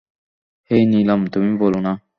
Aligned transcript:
হেই 0.71 0.83
নিলাম 0.85 1.19
তুমি 1.33 1.51
বলো 1.57 1.79
না। 1.79 1.91